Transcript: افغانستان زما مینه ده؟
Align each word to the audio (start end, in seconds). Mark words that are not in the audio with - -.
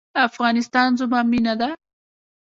افغانستان 0.27 0.89
زما 0.99 1.19
مینه 1.31 1.53
ده؟ 1.59 1.69